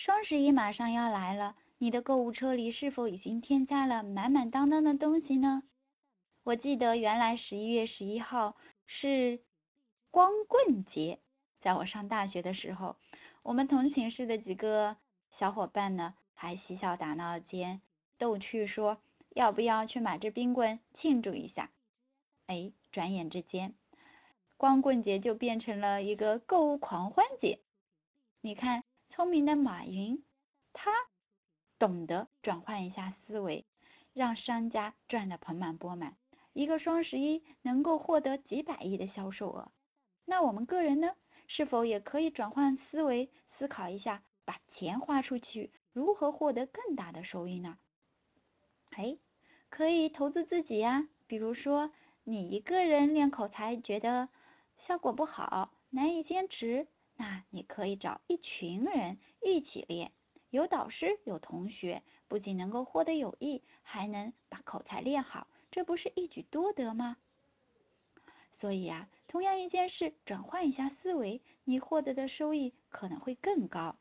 [0.00, 5.62] 双十一马上要来了，你的购物车里是否已经添加了满满当当的东西呢？
[6.42, 9.42] 我记得原来十一月十一号是
[10.10, 11.20] 光棍节，
[11.60, 12.96] 在我上大学的时候，
[13.42, 14.96] 我们同寝室的几个
[15.30, 17.82] 小伙伴呢，还嬉笑打闹间
[18.16, 19.02] 逗趣说，
[19.34, 21.70] 要不要去买支冰棍庆祝一下？
[22.46, 23.74] 哎，转眼之间，
[24.56, 27.60] 光棍节就变成了一个购物狂欢节。
[28.40, 30.24] 你看，聪明的马云，
[30.72, 30.92] 他
[31.78, 33.66] 懂得转换一下思维，
[34.14, 36.16] 让商家赚得盆满钵满。
[36.52, 39.72] 一个双十一能够获得几百亿的销售额，
[40.24, 41.14] 那我们个人呢，
[41.48, 47.78] 是否也可以转换思维，思考一下，把钱花出去，如何获得更大的收益呢？
[48.92, 49.18] 哎，
[49.68, 51.90] 可以投资自己呀，比如说。
[52.22, 54.28] 你一个人练口才觉得
[54.76, 56.86] 效果不好，难以坚持，
[57.20, 60.10] 那你可以找一群人一起练，
[60.48, 67.18] 有导师有同学，不仅能够获得友谊，还能把口才练好，这不是一举多得吗？
[68.52, 73.98] 所以啊，同样一件事，转换一下思维，你获得的收益可能会更高。